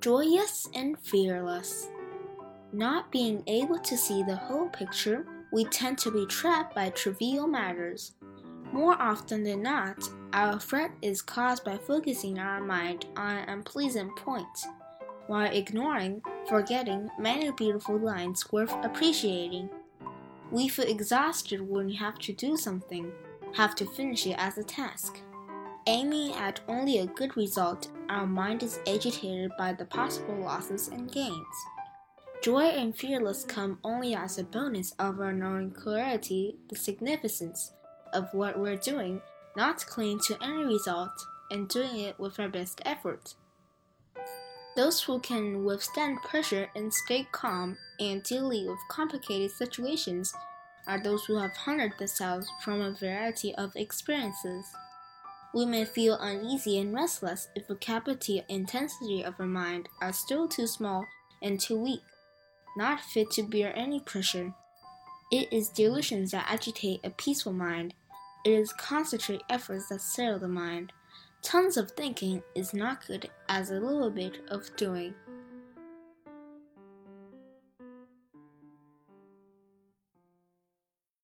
[0.00, 1.88] joyous and fearless.
[2.72, 7.46] Not being able to see the whole picture, we tend to be trapped by trivial
[7.46, 8.12] matters.
[8.72, 14.14] More often than not, our fret is caused by focusing our mind on an unpleasant
[14.16, 14.46] point,
[15.26, 19.68] while ignoring, forgetting many beautiful lines worth appreciating.
[20.50, 23.10] We feel exhausted when we have to do something,
[23.54, 25.20] have to finish it as a task.
[25.90, 31.10] Aiming at only a good result, our mind is agitated by the possible losses and
[31.10, 31.66] gains.
[32.44, 37.72] Joy and fearless come only as a bonus of our knowing clarity the significance
[38.12, 39.20] of what we're doing,
[39.56, 41.10] not clinging to any result,
[41.50, 43.34] and doing it with our best effort.
[44.76, 50.32] Those who can withstand pressure and stay calm and dealing with complicated situations
[50.86, 54.64] are those who have honored themselves from a variety of experiences.
[55.52, 60.12] We may feel uneasy and restless if the capacity and intensity of our mind are
[60.12, 61.04] still too small
[61.42, 62.02] and too weak,
[62.76, 64.54] not fit to bear any pressure.
[65.32, 67.94] It is delusions that agitate a peaceful mind.
[68.44, 70.92] It is concentrated efforts that settle the mind.
[71.42, 75.14] Tons of thinking is not good as a little bit of doing.